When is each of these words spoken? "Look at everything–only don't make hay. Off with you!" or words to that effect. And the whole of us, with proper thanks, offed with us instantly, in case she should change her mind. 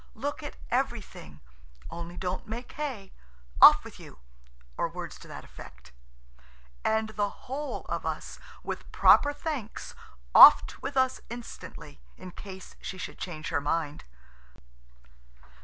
"Look 0.15 0.41
at 0.41 0.55
everything–only 0.71 2.17
don't 2.17 2.47
make 2.47 2.71
hay. 2.71 3.13
Off 3.61 3.83
with 3.83 3.99
you!" 3.99 4.17
or 4.75 4.89
words 4.89 5.19
to 5.19 5.27
that 5.27 5.43
effect. 5.43 5.91
And 6.83 7.09
the 7.09 7.29
whole 7.29 7.85
of 7.87 8.03
us, 8.03 8.39
with 8.63 8.91
proper 8.91 9.31
thanks, 9.31 9.93
offed 10.33 10.81
with 10.81 10.97
us 10.97 11.21
instantly, 11.29 12.01
in 12.17 12.31
case 12.31 12.75
she 12.81 12.97
should 12.97 13.19
change 13.19 13.49
her 13.49 13.61
mind. 13.61 14.03